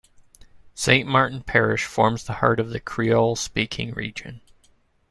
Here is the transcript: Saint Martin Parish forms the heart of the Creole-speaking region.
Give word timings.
Saint 0.73 1.07
Martin 1.07 1.43
Parish 1.43 1.85
forms 1.85 2.23
the 2.23 2.33
heart 2.33 2.59
of 2.59 2.71
the 2.71 2.79
Creole-speaking 2.79 3.91
region. 3.93 4.41